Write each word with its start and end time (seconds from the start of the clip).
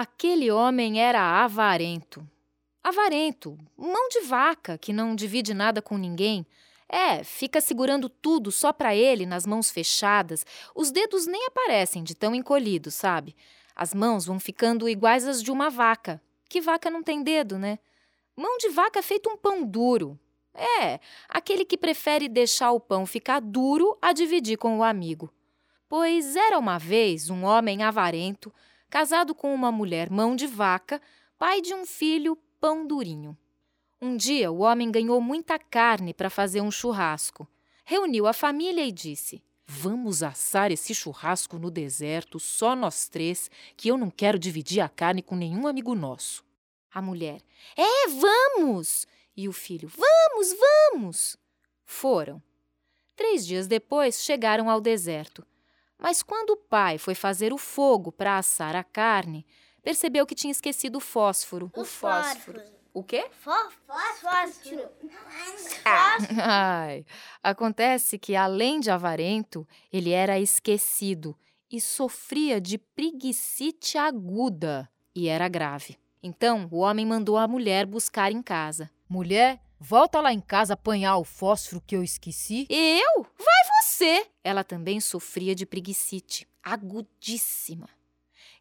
Aquele 0.00 0.48
homem 0.48 1.00
era 1.00 1.42
avarento. 1.42 2.24
Avarento, 2.84 3.58
mão 3.76 4.08
de 4.08 4.20
vaca, 4.20 4.78
que 4.78 4.92
não 4.92 5.16
divide 5.16 5.52
nada 5.52 5.82
com 5.82 5.98
ninguém. 5.98 6.46
É, 6.88 7.24
fica 7.24 7.60
segurando 7.60 8.08
tudo 8.08 8.52
só 8.52 8.72
para 8.72 8.94
ele 8.94 9.26
nas 9.26 9.44
mãos 9.44 9.72
fechadas. 9.72 10.46
Os 10.72 10.92
dedos 10.92 11.26
nem 11.26 11.46
aparecem 11.46 12.04
de 12.04 12.14
tão 12.14 12.32
encolhidos, 12.32 12.94
sabe? 12.94 13.34
As 13.74 13.92
mãos 13.92 14.24
vão 14.24 14.38
ficando 14.38 14.88
iguais 14.88 15.26
às 15.26 15.42
de 15.42 15.50
uma 15.50 15.68
vaca. 15.68 16.22
Que 16.48 16.60
vaca 16.60 16.88
não 16.88 17.02
tem 17.02 17.20
dedo, 17.20 17.58
né? 17.58 17.80
Mão 18.36 18.56
de 18.56 18.68
vaca 18.68 19.02
feito 19.02 19.28
um 19.28 19.36
pão 19.36 19.64
duro. 19.64 20.16
É, 20.54 21.00
aquele 21.28 21.64
que 21.64 21.76
prefere 21.76 22.28
deixar 22.28 22.70
o 22.70 22.78
pão 22.78 23.04
ficar 23.04 23.40
duro 23.40 23.98
a 24.00 24.12
dividir 24.12 24.58
com 24.58 24.78
o 24.78 24.84
amigo. 24.84 25.28
Pois 25.88 26.36
era 26.36 26.56
uma 26.56 26.78
vez 26.78 27.30
um 27.30 27.42
homem 27.42 27.82
avarento, 27.82 28.54
casado 28.88 29.34
com 29.34 29.54
uma 29.54 29.70
mulher 29.70 30.10
mão 30.10 30.34
de 30.34 30.46
vaca, 30.46 31.00
pai 31.38 31.60
de 31.60 31.74
um 31.74 31.84
filho 31.84 32.36
pão 32.60 32.86
durinho. 32.86 33.36
Um 34.00 34.16
dia 34.16 34.50
o 34.50 34.60
homem 34.60 34.90
ganhou 34.90 35.20
muita 35.20 35.58
carne 35.58 36.14
para 36.14 36.30
fazer 36.30 36.60
um 36.60 36.70
churrasco. 36.70 37.48
Reuniu 37.84 38.26
a 38.26 38.32
família 38.32 38.84
e 38.84 38.92
disse: 38.92 39.42
Vamos 39.66 40.22
assar 40.22 40.70
esse 40.70 40.94
churrasco 40.94 41.58
no 41.58 41.70
deserto, 41.70 42.38
só 42.38 42.76
nós 42.76 43.08
três, 43.08 43.50
que 43.76 43.88
eu 43.88 43.98
não 43.98 44.10
quero 44.10 44.38
dividir 44.38 44.80
a 44.80 44.88
carne 44.88 45.22
com 45.22 45.34
nenhum 45.34 45.66
amigo 45.66 45.94
nosso. 45.94 46.44
A 46.92 47.02
mulher: 47.02 47.42
É, 47.76 48.08
vamos! 48.08 49.06
E 49.36 49.48
o 49.48 49.52
filho: 49.52 49.88
Vamos, 49.88 50.56
vamos! 50.58 51.36
Foram. 51.84 52.42
Três 53.16 53.44
dias 53.44 53.66
depois 53.66 54.22
chegaram 54.22 54.70
ao 54.70 54.80
deserto. 54.80 55.44
Mas 55.98 56.22
quando 56.22 56.50
o 56.50 56.56
pai 56.56 56.96
foi 56.96 57.14
fazer 57.14 57.52
o 57.52 57.58
fogo 57.58 58.12
para 58.12 58.38
assar 58.38 58.76
a 58.76 58.84
carne, 58.84 59.44
percebeu 59.82 60.24
que 60.26 60.34
tinha 60.34 60.52
esquecido 60.52 60.96
o 60.96 61.00
fósforo. 61.00 61.70
O, 61.74 61.84
fósforo. 61.84 62.62
O 62.94 63.02
quê? 63.02 63.26
Fósforo. 63.40 63.72
Ai, 66.42 67.04
acontece 67.42 68.18
que, 68.18 68.36
além 68.36 68.80
de 68.80 68.90
avarento, 68.90 69.66
ele 69.92 70.10
era 70.10 70.38
esquecido 70.38 71.36
e 71.70 71.80
sofria 71.80 72.60
de 72.60 72.78
preguicite 72.78 73.98
aguda 73.98 74.88
e 75.14 75.28
era 75.28 75.48
grave. 75.48 75.98
Então, 76.22 76.68
o 76.70 76.78
homem 76.78 77.06
mandou 77.06 77.36
a 77.36 77.46
mulher 77.46 77.86
buscar 77.86 78.32
em 78.32 78.42
casa. 78.42 78.90
Mulher, 79.08 79.60
volta 79.78 80.20
lá 80.20 80.32
em 80.32 80.40
casa 80.40 80.74
apanhar 80.74 81.16
o 81.16 81.24
fósforo 81.24 81.82
que 81.86 81.96
eu 81.96 82.02
esqueci. 82.02 82.66
Eu? 82.68 83.22
Vai 83.22 83.82
você! 83.82 84.26
Ela 84.42 84.64
também 84.64 85.00
sofria 85.00 85.54
de 85.54 85.66
preguicite, 85.66 86.46
agudíssima. 86.62 87.88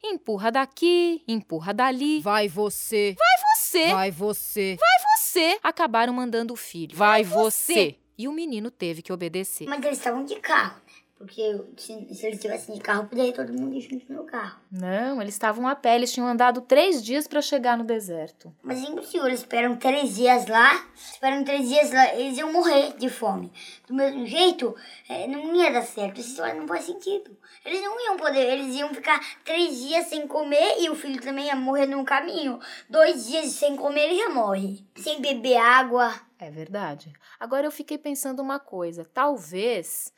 Empurra 0.04 0.52
daqui, 0.52 1.24
empurra 1.28 1.74
dali. 1.74 2.20
Vai 2.22 2.48
você. 2.48 3.16
Vai 3.18 3.56
você! 3.56 3.94
Vai 3.94 4.12
você. 4.12 4.78
Vai 4.80 5.18
você! 5.18 5.60
Acabaram 5.64 6.14
mandando 6.14 6.54
o 6.54 6.58
filho. 6.58 6.96
Vai 6.96 7.24
você! 7.24 7.98
E 8.18 8.28
o 8.28 8.32
menino 8.32 8.72
teve 8.72 9.02
que 9.02 9.14
obedecer. 9.14 9.68
Mas 9.68 9.84
eles 9.86 9.98
estavam 10.00 10.24
de 10.26 10.36
carro, 10.40 10.78
né? 10.88 10.94
Porque 11.18 11.42
se, 11.78 12.14
se 12.14 12.26
eles 12.26 12.38
estivessem 12.38 12.76
de 12.76 12.82
carro, 12.82 13.08
poderia 13.08 13.34
todo 13.34 13.52
mundo 13.52 13.80
junto 13.82 14.12
no 14.14 14.24
carro. 14.24 14.60
Não, 14.72 15.20
eles 15.20 15.34
estavam 15.34 15.68
a 15.68 15.76
pé, 15.76 15.96
eles 15.96 16.14
tinham 16.14 16.28
andado 16.28 16.62
três 16.62 17.04
dias 17.04 17.28
para 17.28 17.42
chegar 17.42 17.76
no 17.76 17.84
deserto. 17.84 18.54
Mas 18.62 18.84
é 18.84 18.88
impossível, 18.88 19.26
eles 19.26 19.40
esperam 19.40 19.76
três 19.76 20.16
dias 20.16 20.46
lá, 20.46 20.86
esperam 20.96 21.44
três 21.44 21.68
dias 21.68 21.92
lá, 21.92 22.14
eles 22.14 22.38
iam 22.38 22.54
morrer 22.54 22.96
de 22.98 23.10
fome. 23.10 23.52
Do 23.88 23.96
mesmo 23.96 24.28
jeito, 24.28 24.76
é, 25.10 25.28
não 25.28 25.56
ia 25.56 25.72
dar 25.72 25.82
certo, 25.82 26.22
história 26.22 26.54
não 26.54 26.68
faz 26.68 26.86
sentido. 26.86 27.36
Eles 27.66 27.82
não 27.82 28.00
iam 28.06 28.18
poder, 28.18 28.54
eles 28.54 28.76
iam 28.76 28.94
ficar 28.94 29.20
três 29.44 29.78
dias 29.80 30.06
sem 30.08 30.28
comer 30.28 30.80
e 30.80 30.90
o 30.90 30.96
filho 30.96 31.20
também 31.20 31.48
ia 31.48 31.56
morrer 31.56 31.88
no 31.88 32.06
caminho. 32.06 32.60
Dois 32.88 33.28
dias 33.28 33.48
sem 33.48 33.76
comer 33.76 34.06
ele 34.06 34.20
já 34.20 34.30
morre. 34.30 34.86
Sem 34.96 35.20
beber 35.20 35.58
água. 35.58 36.14
É 36.40 36.52
verdade. 36.52 37.12
Agora 37.40 37.66
eu 37.66 37.72
fiquei 37.72 37.98
pensando 37.98 38.42
uma 38.42 38.60
coisa. 38.60 39.04
Talvez 39.04 40.14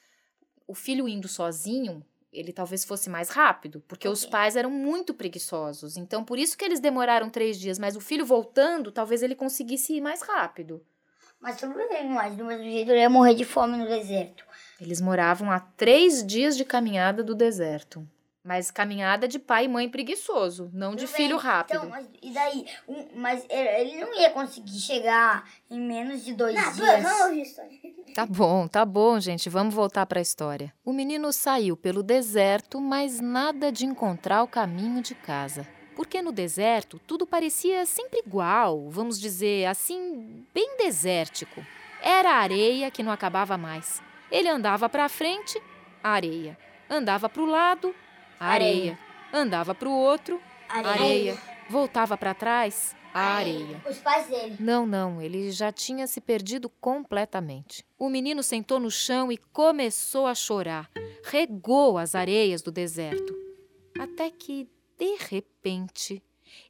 o 0.69 0.75
filho 0.75 1.07
indo 1.07 1.27
sozinho, 1.27 2.05
ele 2.31 2.53
talvez 2.53 2.85
fosse 2.85 3.09
mais 3.09 3.29
rápido, 3.29 3.83
porque 3.87 4.07
os 4.07 4.21
Ok. 4.21 4.29
pais 4.31 4.55
eram 4.55 4.69
muito 4.69 5.15
preguiçosos. 5.15 5.97
Então, 5.97 6.23
por 6.23 6.37
isso 6.37 6.55
que 6.55 6.63
eles 6.63 6.79
demoraram 6.79 7.27
três 7.27 7.59
dias. 7.59 7.79
Mas 7.79 7.95
o 7.95 7.99
filho 7.99 8.23
voltando, 8.23 8.91
talvez 8.91 9.23
ele 9.23 9.33
conseguisse 9.33 9.93
ir 9.95 10.01
mais 10.01 10.21
rápido. 10.21 10.79
Mas 11.41 11.57
tudo 11.59 11.73
bem, 11.73 12.07
mas 12.09 12.35
do 12.35 12.45
mesmo 12.45 12.63
jeito 12.65 12.91
ele 12.91 12.99
ia 12.99 13.09
morrer 13.09 13.33
de 13.33 13.45
fome 13.45 13.77
no 13.77 13.87
deserto. 13.87 14.45
Eles 14.79 15.01
moravam 15.01 15.49
a 15.51 15.59
três 15.59 16.23
dias 16.23 16.55
de 16.55 16.63
caminhada 16.63 17.23
do 17.23 17.33
deserto. 17.33 18.07
Mas 18.49 18.71
caminhada 18.71 19.27
de 19.27 19.37
pai 19.37 19.65
e 19.65 19.67
mãe 19.67 19.87
preguiçoso, 19.87 20.71
não 20.73 20.95
de 20.95 21.05
Tudo 21.05 21.15
filho 21.15 21.37
bem, 21.37 21.45
rápido. 21.45 21.75
Então, 21.77 21.89
mas 21.91 22.07
e 22.19 22.31
daí? 22.31 22.65
Um- 22.87 23.07
mas 23.13 23.45
ele 23.47 23.69
ele 23.91 24.01
não 24.01 24.19
ia 24.19 24.31
conseguir 24.31 24.79
chegar 24.79 25.47
em 25.69 25.79
menos 25.79 26.25
de 26.25 26.33
dois 26.33 26.55
Não, 26.55 26.73
dias. 26.73 27.03
vamos 27.03 27.21
ouvir 27.21 27.41
história. 27.43 27.69
Tá 28.15 28.25
bom, 28.25 28.67
tá 28.67 28.83
bom, 28.83 29.19
gente. 29.19 29.47
Vamos 29.51 29.75
voltar 29.75 30.03
para 30.07 30.17
a 30.17 30.21
história. 30.23 30.73
O 30.83 30.91
menino 30.91 31.31
saiu 31.31 31.77
pelo 31.77 32.01
deserto, 32.01 32.81
mas 32.81 33.19
nada 33.19 33.71
de 33.71 33.85
encontrar 33.85 34.41
o 34.41 34.47
caminho 34.47 34.99
de 35.03 35.13
casa. 35.13 35.67
Porque 35.95 36.19
no 36.19 36.31
deserto 36.31 36.99
tudo 37.05 37.27
parecia 37.27 37.85
sempre 37.85 38.23
igual, 38.25 38.89
vamos 38.89 39.19
dizer 39.19 39.67
assim, 39.67 40.43
bem 40.51 40.75
desértico. 40.75 41.63
Era 42.01 42.31
areia 42.31 42.89
que 42.89 43.03
não 43.03 43.11
acabava 43.11 43.59
mais. 43.59 44.01
Ele 44.31 44.49
andava 44.49 44.89
para 44.89 45.07
frente, 45.07 45.61
areia. 46.03 46.57
Andava 46.89 47.29
para 47.29 47.43
o 47.43 47.45
lado, 47.45 47.93
areia. 48.39 48.97
Andava 49.33 49.75
para 49.75 49.89
o 49.89 49.93
outro, 49.93 50.41
areia. 50.67 51.37
Voltava 51.69 52.17
para 52.17 52.33
trás, 52.33 52.95
areia. 53.13 53.81
Os 53.87 53.97
pais 53.97 54.27
dele. 54.27 54.55
Não, 54.59 54.85
não, 54.87 55.21
ele 55.21 55.51
já 55.51 55.71
tinha 55.71 56.07
se 56.07 56.19
perdido 56.21 56.69
completamente. 56.69 57.85
O 57.97 58.09
menino 58.09 58.41
sentou 58.41 58.79
no 58.79 58.89
chão 58.89 59.31
e 59.31 59.37
começou 59.37 60.25
a 60.25 60.33
chorar. 60.33 60.89
Regou 61.23 61.97
as 61.97 62.15
areias 62.15 62.61
do 62.61 62.71
deserto. 62.71 63.35
Até 63.99 64.31
que, 64.31 64.67
de 64.97 65.15
repente, 65.29 66.23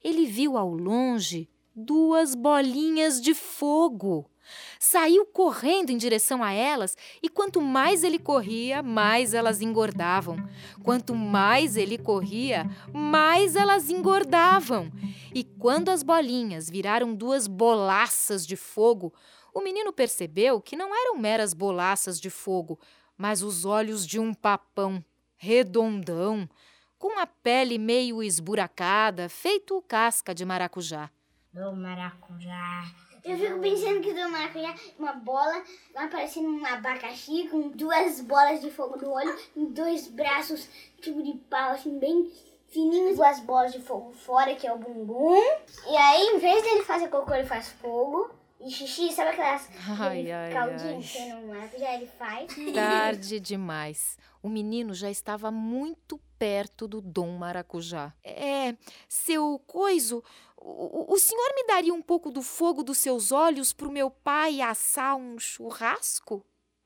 ele 0.03 0.25
viu 0.25 0.57
ao 0.57 0.73
longe 0.73 1.47
duas 1.75 2.35
bolinhas 2.35 3.21
de 3.21 3.33
fogo. 3.33 4.29
Saiu 4.79 5.25
correndo 5.25 5.89
em 5.89 5.97
direção 5.97 6.43
a 6.43 6.51
elas 6.51 6.95
e 7.21 7.29
quanto 7.29 7.61
mais 7.61 8.03
ele 8.03 8.19
corria, 8.19 8.81
mais 8.81 9.33
elas 9.33 9.61
engordavam. 9.61 10.37
Quanto 10.83 11.15
mais 11.15 11.75
ele 11.77 11.97
corria, 11.97 12.65
mais 12.93 13.55
elas 13.55 13.89
engordavam. 13.89 14.91
E 15.33 15.43
quando 15.43 15.89
as 15.89 16.03
bolinhas 16.03 16.69
viraram 16.69 17.13
duas 17.13 17.47
bolaças 17.47 18.45
de 18.45 18.55
fogo, 18.55 19.13
o 19.53 19.61
menino 19.61 19.91
percebeu 19.91 20.61
que 20.61 20.75
não 20.75 20.95
eram 20.95 21.17
meras 21.17 21.53
bolaças 21.53 22.19
de 22.19 22.29
fogo, 22.29 22.79
mas 23.17 23.43
os 23.43 23.65
olhos 23.65 24.05
de 24.05 24.19
um 24.19 24.33
papão, 24.33 25.03
redondão, 25.35 26.49
com 26.97 27.17
a 27.17 27.25
pele 27.25 27.77
meio 27.77 28.21
esburacada, 28.21 29.29
feito 29.29 29.81
casca 29.87 30.35
de 30.35 30.45
maracujá. 30.45 31.09
Do 31.53 31.75
maracujá. 31.75 32.85
Eu 33.23 33.37
fico 33.37 33.59
pensando 33.59 34.01
que 34.01 34.13
do 34.13 34.29
maracujá, 34.29 34.75
uma 34.97 35.13
bola, 35.13 35.63
lá 35.93 36.07
parecendo 36.07 36.49
um 36.49 36.65
abacaxi, 36.65 37.47
com 37.49 37.69
duas 37.69 38.21
bolas 38.21 38.61
de 38.61 38.71
fogo 38.71 38.97
no 38.97 39.11
olho, 39.11 39.35
e 39.55 39.65
dois 39.65 40.07
braços, 40.07 40.67
tipo 41.01 41.21
de 41.21 41.33
pau, 41.49 41.71
assim, 41.71 41.97
bem 41.99 42.31
fininhos, 42.67 43.17
duas 43.17 43.39
bolas 43.41 43.73
de 43.73 43.79
fogo 43.79 44.11
fora, 44.11 44.55
que 44.55 44.67
é 44.67 44.73
o 44.73 44.77
bumbum. 44.77 45.41
E 45.87 45.97
aí, 45.97 46.27
em 46.35 46.39
vez 46.39 46.63
dele 46.63 46.83
fazer 46.83 47.09
cocô, 47.09 47.33
ele 47.33 47.47
faz 47.47 47.69
fogo. 47.69 48.31
E 48.61 48.69
xixi, 48.69 49.11
sabe 49.13 49.29
aquelas 49.29 49.69
Ai, 49.99 50.29
ai, 50.29 50.51
caldinho 50.51 50.97
ai. 50.97 51.01
que 51.01 51.47
maracujá, 51.47 51.95
ele 51.95 52.07
faz. 52.07 52.51
Tarde 52.73 53.39
demais. 53.39 54.17
O 54.43 54.49
menino 54.49 54.93
já 54.93 55.09
estava 55.09 55.49
muito 55.49 56.19
perto 56.39 56.87
do 56.87 57.01
Dom 57.01 57.37
Maracujá. 57.37 58.13
É, 58.23 58.75
seu 59.07 59.61
coiso, 59.67 60.23
o, 60.57 61.13
o 61.13 61.19
senhor 61.19 61.53
me 61.55 61.67
daria 61.67 61.93
um 61.93 62.01
pouco 62.01 62.31
do 62.31 62.41
fogo 62.41 62.81
dos 62.81 62.97
seus 62.97 63.31
olhos 63.31 63.73
para 63.73 63.87
o 63.87 63.91
meu 63.91 64.09
pai 64.09 64.61
assar 64.61 65.15
um 65.15 65.37
churrasco? 65.37 66.43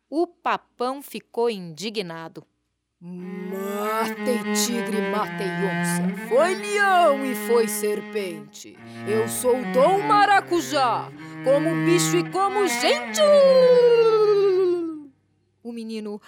O 0.10 0.28
papão 0.28 1.02
ficou 1.02 1.50
indignado. 1.50 2.46
Matei 3.06 4.38
tigre, 4.54 5.02
matei 5.12 5.48
onça. 5.48 6.28
Foi 6.30 6.56
leão 6.56 7.26
e 7.26 7.36
foi 7.36 7.68
serpente. 7.68 8.78
Eu 9.06 9.28
sou 9.28 9.58
o 9.58 9.74
Dom 9.74 10.00
Maracujá. 10.08 11.12
Como 11.44 11.86
bicho 11.86 12.16
e 12.16 12.32
como 12.32 12.66
gente. 12.66 13.20
O 15.62 15.74
menino. 15.74 16.22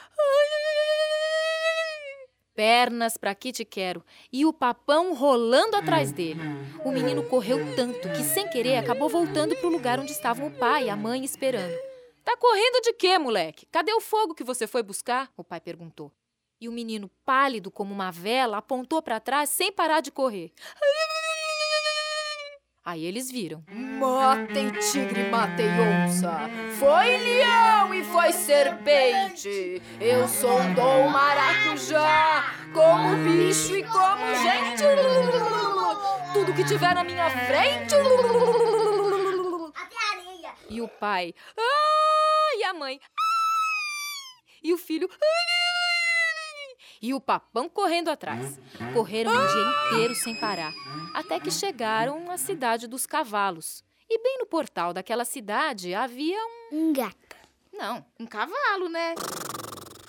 Pernas 2.56 3.18
pra 3.18 3.36
que 3.36 3.52
te 3.52 3.66
quero. 3.66 4.04
E 4.32 4.46
o 4.46 4.54
papão 4.54 5.14
rolando 5.14 5.76
atrás 5.76 6.12
dele. 6.12 6.40
O 6.86 6.92
menino 6.92 7.22
correu 7.24 7.60
tanto 7.76 8.10
que, 8.10 8.24
sem 8.24 8.48
querer, 8.50 8.78
acabou 8.78 9.10
voltando 9.10 9.56
pro 9.58 9.70
lugar 9.70 10.00
onde 10.00 10.14
estavam 10.14 10.48
o 10.48 10.52
pai 10.52 10.86
e 10.86 10.90
a 10.90 10.96
mãe 10.96 11.24
esperando. 11.26 11.76
Tá 12.24 12.36
correndo 12.38 12.82
de 12.82 12.94
quê, 12.94 13.20
moleque? 13.20 13.68
Cadê 13.72 13.94
o 13.94 14.02
fogo 14.02 14.34
que 14.34 14.44
você 14.44 14.66
foi 14.66 14.82
buscar? 14.82 15.30
O 15.36 15.44
pai 15.44 15.60
perguntou. 15.60 16.12
E 16.60 16.70
o 16.70 16.72
menino, 16.72 17.12
pálido 17.26 17.70
como 17.70 17.94
uma 17.94 18.10
vela, 18.10 18.58
apontou 18.58 19.02
pra 19.02 19.20
trás 19.20 19.50
sem 19.50 19.72
parar 19.72 20.00
de 20.00 20.10
correr. 20.10 20.54
Aí 22.86 23.04
eles 23.04 23.32
viram. 23.32 23.64
Matem 24.00 24.70
tigre, 24.70 25.28
matei 25.32 25.66
onça. 25.66 26.40
Foi 26.78 27.18
leão 27.18 27.92
e 27.96 28.04
foi 28.04 28.32
serpente. 28.32 29.82
Eu 30.00 30.28
sou 30.28 30.60
Dom 30.76 31.10
Maracujá. 31.10 32.54
Como 32.72 33.18
bicho 33.24 33.76
e 33.76 33.84
como 33.84 34.36
gente. 34.36 34.84
Tudo 36.32 36.54
que 36.54 36.64
tiver 36.64 36.94
na 36.94 37.04
minha 37.04 37.28
frente. 37.48 37.96
E 40.70 40.80
o 40.80 40.88
pai. 40.88 41.34
Ah! 41.58 42.56
E 42.60 42.64
a 42.66 42.74
mãe. 42.76 43.00
Ah! 43.04 44.44
E 44.62 44.72
o 44.72 44.78
filho. 44.78 45.10
Ah! 45.12 45.65
E 47.06 47.14
o 47.14 47.22
papão 47.22 47.70
correndo 47.70 48.10
atrás. 48.10 48.60
Correram 48.92 49.32
o 49.32 49.48
dia 49.48 49.76
inteiro 49.94 50.16
sem 50.16 50.36
parar, 50.40 50.74
até 51.14 51.40
que 51.40 51.52
chegaram 51.52 52.32
à 52.32 52.36
cidade 52.36 52.88
dos 52.88 53.06
cavalos. 53.06 53.84
E 54.10 54.18
bem 54.24 54.40
no 54.40 54.48
portal 54.48 54.92
daquela 54.92 55.24
cidade 55.24 55.94
havia 55.94 56.36
um. 56.72 56.88
Um 56.88 56.94
gato. 56.94 57.36
Não, 57.72 58.04
um 58.20 58.26
cavalo, 58.26 58.90
né? 58.90 59.14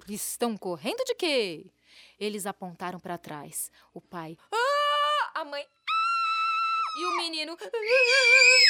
Estão 0.08 0.56
correndo 0.56 1.04
de 1.04 1.14
quê? 1.14 1.70
Eles 2.18 2.46
apontaram 2.46 2.98
para 2.98 3.18
trás. 3.18 3.70
O 3.92 4.00
pai. 4.00 4.38
Ah! 4.50 5.40
A 5.42 5.44
mãe. 5.44 5.66
Ah! 5.66 6.98
E 6.98 7.04
o 7.04 7.16
menino. 7.18 7.58
Ah! 7.60 8.65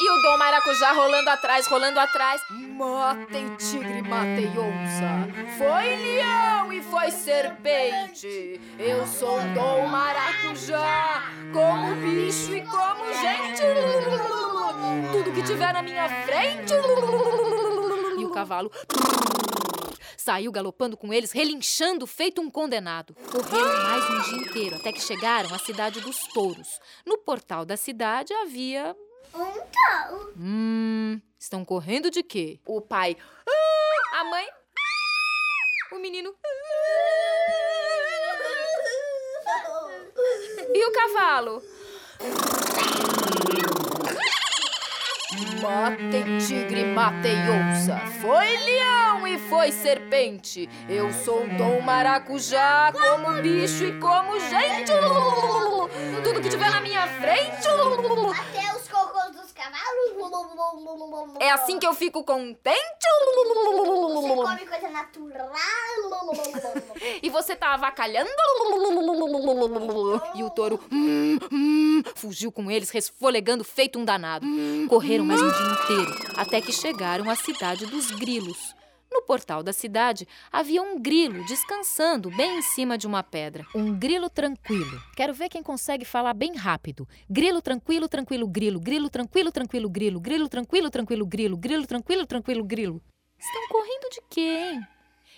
E 0.00 0.10
o 0.10 0.22
Dom 0.22 0.38
Maracujá 0.38 0.92
rolando 0.92 1.28
atrás, 1.28 1.66
rolando 1.66 1.98
atrás. 1.98 2.40
Matem 2.50 3.56
tigre, 3.56 4.00
matei 4.02 4.46
onça. 4.46 5.56
Foi 5.58 5.96
leão 5.96 6.72
e 6.72 6.80
foi 6.82 7.10
serpente. 7.10 8.60
Eu 8.78 9.04
sou 9.06 9.40
Dom 9.54 9.88
Maracujá. 9.88 11.24
Como 11.52 11.96
bicho 11.96 12.54
e 12.54 12.62
como 12.62 13.12
gente. 13.12 13.62
Tudo 15.10 15.32
que 15.32 15.42
tiver 15.42 15.72
na 15.72 15.82
minha 15.82 16.08
frente. 16.24 16.74
E 18.18 18.24
o 18.24 18.30
cavalo 18.30 18.70
saiu 20.16 20.52
galopando 20.52 20.96
com 20.96 21.12
eles, 21.12 21.32
relinchando, 21.32 22.06
feito 22.06 22.40
um 22.40 22.50
condenado. 22.50 23.16
Correram 23.32 23.82
mais 23.82 24.10
um 24.10 24.30
dia 24.30 24.46
inteiro, 24.46 24.76
até 24.76 24.92
que 24.92 25.00
chegaram 25.00 25.52
à 25.54 25.58
cidade 25.58 26.00
dos 26.02 26.18
touros. 26.34 26.78
No 27.04 27.18
portal 27.18 27.64
da 27.64 27.76
cidade 27.76 28.32
havia. 28.34 28.94
Um 29.34 29.52
touro. 29.52 30.32
Hum. 30.36 31.20
Estão 31.38 31.64
correndo 31.64 32.10
de 32.10 32.22
quê? 32.22 32.60
O 32.66 32.80
pai. 32.80 33.16
"Ah!" 33.48 34.20
A 34.20 34.24
mãe. 34.24 34.46
"Ah!" 34.46 35.94
O 35.94 35.98
menino. 35.98 36.34
"Ah!" 36.44 36.48
E 40.74 40.84
o 40.84 40.92
cavalo? 40.92 41.62
Matem 45.62 46.38
tigre, 46.38 46.84
matei 46.84 47.36
onça. 47.48 47.98
Foi 48.20 48.56
leão 48.58 49.26
e 49.26 49.38
foi 49.38 49.72
serpente. 49.72 50.68
Eu 50.88 51.12
sou 51.12 51.46
Dom 51.56 51.80
Maracujá, 51.80 52.92
como 52.92 53.42
bicho 53.42 53.84
e 53.84 53.98
como 53.98 54.38
gente. 54.38 54.92
Tudo 56.22 56.40
que 56.40 56.48
tiver 56.48 56.70
na 56.70 56.80
minha 56.80 57.06
frente. 57.06 57.66
Até 57.66 58.76
os 58.76 58.88
cocôs 58.88 59.34
dos 59.36 59.52
cavalos. 59.52 60.48
É 61.40 61.50
assim 61.50 61.78
que 61.78 61.86
eu 61.86 61.94
fico 61.94 62.24
contente? 62.24 62.78
Você 64.12 64.28
come 64.28 64.66
coisa 64.66 64.88
natural. 64.88 65.50
E 67.22 67.30
você 67.30 67.54
tá 67.56 67.74
avacalhando? 67.74 68.30
E 70.34 70.42
o 70.42 70.50
touro 70.50 70.80
hum, 70.90 71.38
hum, 71.50 72.02
fugiu 72.14 72.50
com 72.52 72.70
eles, 72.70 72.90
resfolegando 72.90 73.64
feito 73.64 73.98
um 73.98 74.04
danado. 74.04 74.46
Correram 74.88 75.24
mais 75.24 75.40
um 75.40 75.48
dia 75.48 75.82
inteiro, 75.82 76.32
até 76.36 76.60
que 76.60 76.72
chegaram 76.72 77.28
à 77.30 77.34
cidade 77.34 77.86
dos 77.86 78.10
grilos. 78.12 78.77
No 79.28 79.34
portal 79.34 79.62
da 79.62 79.74
cidade 79.74 80.26
havia 80.50 80.80
um 80.80 80.98
grilo 80.98 81.44
descansando 81.44 82.30
bem 82.30 82.60
em 82.60 82.62
cima 82.62 82.96
de 82.96 83.06
uma 83.06 83.22
pedra. 83.22 83.66
Um 83.74 83.94
grilo 83.94 84.30
tranquilo. 84.30 85.02
Quero 85.14 85.34
ver 85.34 85.50
quem 85.50 85.62
consegue 85.62 86.06
falar 86.06 86.32
bem 86.32 86.56
rápido. 86.56 87.06
Grilo 87.28 87.60
tranquilo, 87.60 88.08
tranquilo, 88.08 88.48
grilo. 88.48 88.80
Grilo 88.80 89.10
tranquilo, 89.10 89.52
tranquilo, 89.52 89.90
grilo. 89.90 90.18
Grilo 90.18 90.48
tranquilo, 90.48 90.90
tranquilo, 90.90 91.26
grilo. 91.26 91.56
Grilo 91.58 91.86
tranquilo, 91.86 92.26
tranquilo, 92.26 92.64
grilo. 92.64 93.02
Estão 93.38 93.68
correndo 93.68 94.08
de 94.12 94.22
quê, 94.30 94.40
hein? 94.40 94.86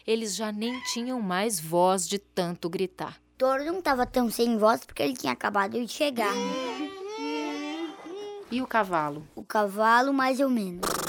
Eles 0.07 0.37
já 0.37 0.53
nem 0.53 0.81
tinham 0.85 1.21
mais 1.21 1.59
voz 1.59 2.09
de 2.09 2.21
tanto 2.21 2.71
gritar. 2.71 3.17
O 3.35 3.39
touro 3.39 3.65
não 3.65 3.83
tava 3.83 4.07
tão 4.07 4.31
sem 4.31 4.57
voz 4.57 4.85
porque 4.85 5.03
ele 5.03 5.17
tinha 5.17 5.33
acabado 5.33 5.73
de 5.73 5.89
chegar. 5.89 6.33
E 8.53 8.63
o 8.63 8.69
cavalo? 8.69 9.27
O 9.35 9.43
cavalo, 9.43 10.13
mais 10.13 10.39
ou 10.39 10.49
menos. 10.49 11.00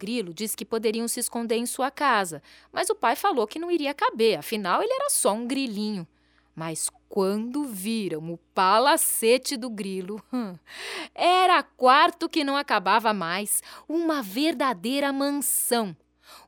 Grilo 0.00 0.32
disse 0.32 0.56
que 0.56 0.64
poderiam 0.64 1.06
se 1.06 1.20
esconder 1.20 1.56
em 1.56 1.66
sua 1.66 1.90
casa, 1.90 2.42
mas 2.72 2.88
o 2.88 2.94
pai 2.94 3.14
falou 3.14 3.46
que 3.46 3.58
não 3.58 3.70
iria 3.70 3.92
caber, 3.92 4.38
afinal 4.38 4.82
ele 4.82 4.94
era 4.94 5.10
só 5.10 5.34
um 5.34 5.46
grilinho. 5.46 6.08
Mas 6.54 6.88
quando 7.06 7.64
viram 7.64 8.32
o 8.32 8.38
palacete 8.54 9.58
do 9.58 9.68
grilo, 9.68 10.22
hum, 10.32 10.56
era 11.14 11.62
quarto 11.62 12.30
que 12.30 12.42
não 12.42 12.56
acabava 12.56 13.12
mais, 13.12 13.62
uma 13.86 14.22
verdadeira 14.22 15.12
mansão. 15.12 15.94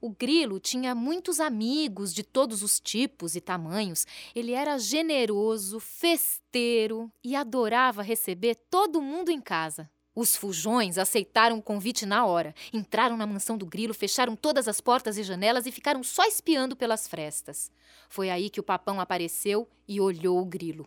O 0.00 0.10
grilo 0.10 0.58
tinha 0.58 0.94
muitos 0.94 1.38
amigos 1.38 2.14
de 2.14 2.22
todos 2.22 2.62
os 2.62 2.81
tipos 2.81 3.37
e 3.37 3.40
tamanhos. 3.40 4.06
Ele 4.34 4.52
era 4.52 4.78
generoso, 4.78 5.78
festeiro 5.78 7.10
e 7.22 7.37
adorava 7.37 8.02
receber 8.02 8.54
todo 8.70 9.02
mundo 9.02 9.31
em 9.31 9.40
casa. 9.40 9.90
Os 10.14 10.37
fujões 10.37 10.99
aceitaram 10.99 11.56
o 11.56 11.62
convite 11.62 12.05
na 12.05 12.26
hora. 12.26 12.55
Entraram 12.70 13.17
na 13.17 13.26
mansão 13.26 13.56
do 13.56 13.64
grilo, 13.64 13.94
fecharam 13.94 14.37
todas 14.37 14.69
as 14.69 14.79
portas 14.79 15.17
e 15.17 15.23
janelas 15.23 15.64
e 15.64 15.73
ficaram 15.73 16.03
só 16.03 16.25
espiando 16.26 16.76
pelas 16.76 17.09
frestas. 17.09 17.70
Foi 18.11 18.29
aí 18.29 18.50
que 18.50 18.61
o 18.61 18.62
papão 18.62 19.00
apareceu 19.00 19.67
e 19.88 20.03
olhou 20.03 20.38
o 20.38 20.44
grilo. 20.44 20.87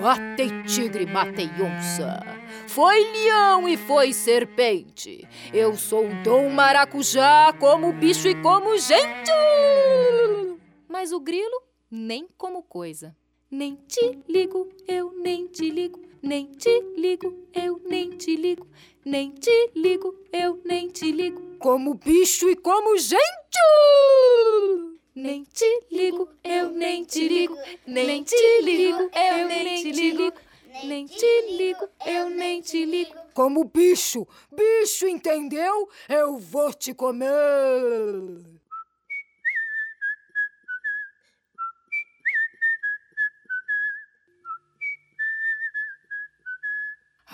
Matei 0.00 0.62
tigre, 0.62 1.06
matei 1.06 1.48
onça. 1.60 2.20
Foi 2.68 3.02
leão 3.10 3.68
e 3.68 3.76
foi 3.76 4.12
serpente. 4.12 5.28
Eu 5.52 5.76
sou 5.76 6.04
Dom 6.22 6.48
Maracujá, 6.50 7.52
como 7.58 7.92
bicho 7.92 8.28
e 8.28 8.40
como 8.42 8.78
gente. 8.78 9.32
Mas 10.88 11.10
o 11.10 11.18
grilo, 11.18 11.62
nem 11.90 12.28
como 12.38 12.62
coisa. 12.62 13.16
Nem 13.50 13.74
te 13.88 14.20
ligo, 14.28 14.68
eu 14.86 15.12
nem 15.20 15.48
te 15.48 15.68
ligo. 15.68 16.00
Nem 16.22 16.46
te 16.46 16.70
ligo, 16.96 17.36
ligo. 18.42 18.66
Nem 19.04 19.30
te 19.30 19.70
ligo, 19.76 20.14
eu 20.32 20.60
nem 20.64 20.88
te 20.88 21.12
ligo. 21.12 21.40
Como 21.58 21.94
bicho 21.94 22.50
e 22.50 22.56
como 22.56 22.98
gente. 22.98 23.22
Nem 25.14 25.44
te 25.44 25.82
ligo, 25.90 26.28
eu 26.42 26.70
nem 26.70 27.04
te 27.04 27.28
ligo. 27.28 27.56
Nem 27.86 28.24
te 28.24 28.60
ligo, 28.62 29.10
eu 29.14 29.46
nem 29.46 29.82
te 29.82 29.92
ligo. 29.92 30.32
Nem 30.84 31.06
te 31.06 31.42
ligo, 31.56 31.88
eu 32.06 32.30
nem 32.30 32.60
te 32.60 32.84
ligo. 32.84 33.14
Como 33.34 33.64
bicho, 33.64 34.26
bicho, 34.50 35.06
entendeu? 35.06 35.88
Eu 36.08 36.38
vou 36.38 36.72
te 36.72 36.92
comer. 36.94 37.30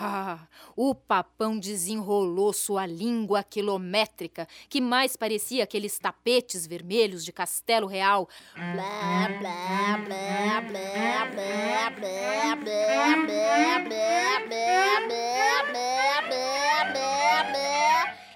Ah, 0.01 0.47
o 0.75 0.93
papão 0.93 1.57
desenrolou 1.59 2.53
sua 2.53 2.85
língua 2.85 3.43
quilométrica, 3.43 4.47
que 4.69 4.81
mais 4.81 5.15
parecia 5.15 5.63
aqueles 5.63 5.99
tapetes 5.99 6.65
vermelhos 6.65 7.23
de 7.23 7.31
Castelo 7.31 7.87
Real. 7.87 8.27
Blá, 8.55 9.29
blá, 9.39 9.97
blá, 10.05 10.61
blá, 10.61 11.25
blá, 11.25 11.89
blá, 11.89 11.89
blá, 11.91 12.55
blá, 12.55 13.15
blá, 13.25 13.79
blá, 13.79 14.48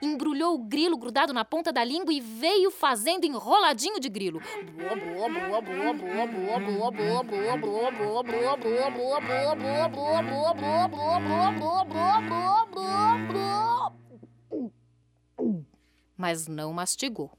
Embrulhou 0.04 0.56
o 0.56 0.58
grilo 0.58 0.98
grudado 0.98 1.32
na 1.32 1.46
ponta 1.46 1.72
da 1.72 1.82
língua 1.82 2.14
e 2.14 2.20
veio 2.20 2.70
fazendo 2.70 3.24
enroladinho 3.26 4.02
de 4.02 4.10
grilo. 4.10 4.42
Mas 16.18 16.48
não 16.48 16.74
mastigou. 16.74 17.32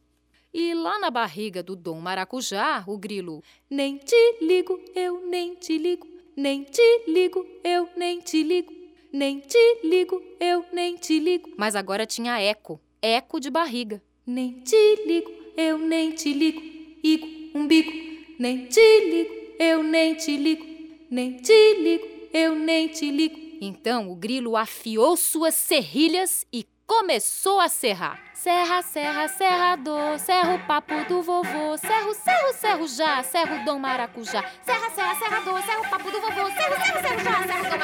E 0.52 0.73
lá 0.73 0.99
na 0.99 1.11
barriga 1.11 1.62
do 1.62 1.76
Dom 1.76 2.00
Maracujá, 2.00 2.83
o 2.87 2.97
grilo: 2.97 3.42
Nem 3.68 3.99
te 3.99 4.38
ligo, 4.40 4.80
eu 4.94 5.26
nem 5.26 5.54
te 5.54 5.76
ligo. 5.76 6.06
Nem 6.35 6.64
te 6.64 7.04
ligo, 7.06 7.47
eu 7.62 7.88
nem 7.94 8.21
te 8.21 8.42
ligo. 8.42 8.83
Nem 9.16 9.38
te 9.38 9.78
ligo, 9.85 10.21
eu 10.40 10.64
nem 10.73 10.97
te 10.97 11.21
ligo. 11.21 11.49
Mas 11.56 11.76
agora 11.76 12.04
tinha 12.04 12.40
eco, 12.40 12.80
eco 13.00 13.38
de 13.38 13.49
barriga. 13.49 14.02
Nem 14.26 14.54
te 14.54 15.04
ligo, 15.06 15.30
eu 15.56 15.78
nem 15.78 16.11
te 16.11 16.33
ligo. 16.33 16.61
Igo, 17.00 17.25
umbigo. 17.54 17.92
Nem 18.40 18.66
te 18.66 18.80
ligo, 18.80 19.33
eu 19.61 19.85
nem 19.85 20.16
te 20.16 20.37
ligo. 20.37 20.66
Nem 21.09 21.37
te 21.37 21.75
ligo, 21.75 22.04
eu 22.33 22.56
nem 22.56 22.88
te 22.88 23.09
ligo. 23.09 23.38
Então 23.61 24.11
o 24.11 24.16
grilo 24.16 24.56
afiou 24.56 25.16
suas 25.16 25.54
serrilhas 25.54 26.44
e 26.52 26.66
começou 26.86 27.60
a 27.60 27.68
serrar. 27.68 28.18
Serra, 28.34 28.82
serra, 28.82 29.28
serrador, 29.28 30.18
serra 30.18 30.54
o 30.54 30.58
papo 30.66 30.94
do 31.08 31.22
vovô, 31.22 31.78
serro, 31.78 32.12
serro, 32.14 32.52
serro 32.52 32.86
já, 32.86 33.22
serro 33.22 33.64
Dom 33.64 33.78
Maracujá. 33.78 34.44
Serra, 34.62 34.90
serra, 34.90 35.14
serrador, 35.14 35.62
serra 35.62 35.80
o 35.80 35.88
papo 35.88 36.10
do 36.10 36.20
vovô, 36.20 36.50
serro, 36.50 36.76
serro, 36.84 37.00
serro 37.00 37.24
já, 37.24 37.42
serro 37.46 37.64
Dom 37.64 37.78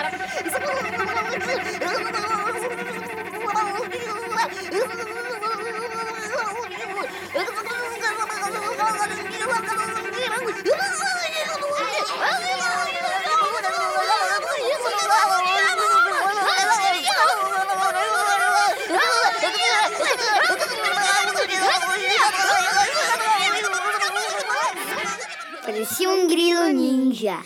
Parecia 26.01 26.25
um 26.25 26.27
grilo 26.27 26.67
ninja. 26.69 27.43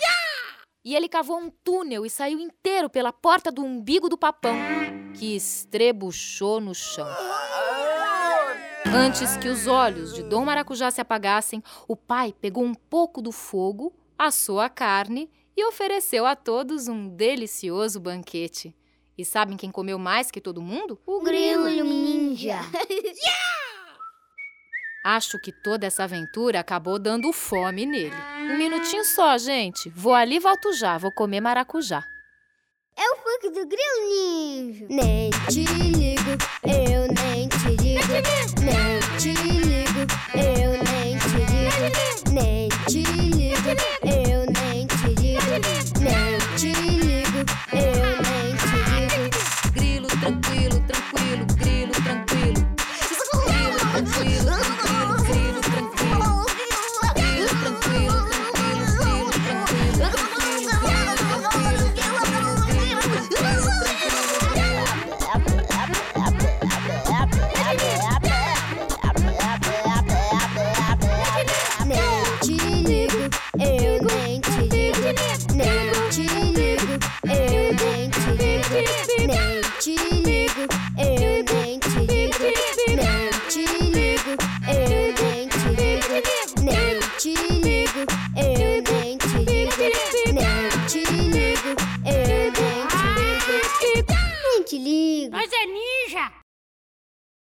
E 0.85 0.95
ele 0.95 1.09
cavou 1.09 1.39
um 1.39 1.51
túnel 1.65 2.07
e 2.07 2.11
saiu 2.11 2.39
inteiro 2.39 2.89
pela 2.89 3.13
porta 3.13 3.51
do 3.51 3.65
umbigo 3.65 4.09
do 4.09 4.17
papão, 4.17 4.55
que 5.19 5.35
estrebuchou 5.35 6.61
no 6.61 6.73
chão. 6.73 7.09
Antes 8.87 9.37
que 9.39 9.49
os 9.49 9.67
olhos 9.67 10.15
de 10.15 10.23
Dom 10.23 10.45
Maracujá 10.45 10.89
se 10.93 11.01
apagassem, 11.01 11.61
o 11.89 11.97
pai 11.97 12.33
pegou 12.41 12.63
um 12.63 12.75
pouco 12.75 13.21
do 13.21 13.33
fogo, 13.33 13.93
assou 14.17 14.61
a 14.61 14.69
carne 14.69 15.29
e 15.57 15.67
ofereceu 15.67 16.25
a 16.25 16.37
todos 16.37 16.87
um 16.87 17.09
delicioso 17.09 17.99
banquete. 17.99 18.73
E 19.19 19.25
sabem 19.25 19.57
quem 19.57 19.73
comeu 19.73 19.99
mais 19.99 20.31
que 20.31 20.41
todo 20.41 20.63
mundo? 20.63 20.97
O 21.05 21.21
grilo 21.23 21.65
ninja. 21.65 22.61
Acho 25.07 25.39
que 25.39 25.53
toda 25.53 25.87
essa 25.87 26.05
aventura 26.05 26.61
acabou 26.61 26.99
dando 26.99 27.31
fome 27.31 27.85
nele. 27.85 28.17
Um 28.51 28.57
minutinho 28.57 29.05
só, 29.05 29.37
gente. 29.37 29.91
Vou 29.91 30.15
ali 30.15 30.37
e 30.37 30.41
volto 30.41 30.73
já. 30.73 30.97
Vou 30.97 31.13
comer 31.13 31.43
maracujá. 31.43 32.03
É 32.97 33.11
o 33.11 33.17
funk 33.17 33.51
do 33.51 33.67
Grilo 33.67 34.09
Ninja. 34.09 34.87
Nem 34.89 35.31
te 35.51 35.65
ligo, 35.65 36.31
eu 36.63 37.07
nem 37.13 37.49
te 37.51 37.77
digo. 37.77 38.01
Nem 38.63 39.19
te 39.19 39.35
ligo, 39.43 40.07
eu 40.35 40.71
nem 40.85 41.19
te 41.19 41.29
digo. 41.53 42.33
Nem 42.33 42.69
te 42.89 43.03
ligo, 43.03 43.94
digo. 75.57 75.65
Nem 75.67 76.11
te 76.11 76.44